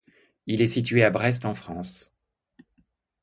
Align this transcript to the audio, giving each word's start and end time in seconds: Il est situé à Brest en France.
Il 0.47 0.63
est 0.63 0.67
situé 0.67 1.03
à 1.03 1.11
Brest 1.11 1.45
en 1.45 1.53
France. 1.53 2.11